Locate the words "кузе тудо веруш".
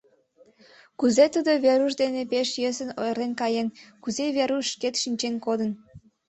0.99-1.93